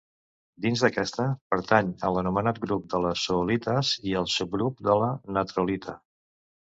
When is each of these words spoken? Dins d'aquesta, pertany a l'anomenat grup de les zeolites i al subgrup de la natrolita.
Dins 0.65 0.83
d'aquesta, 0.85 1.25
pertany 1.53 1.91
a 2.07 2.09
l'anomenat 2.15 2.61
grup 2.65 2.87
de 2.95 3.01
les 3.05 3.25
zeolites 3.29 3.93
i 4.13 4.17
al 4.23 4.27
subgrup 4.37 4.83
de 4.89 4.97
la 5.05 5.11
natrolita. 5.37 5.97